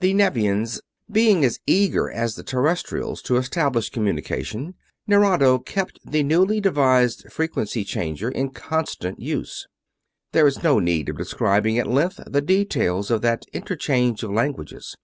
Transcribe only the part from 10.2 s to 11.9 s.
There is no need of describing at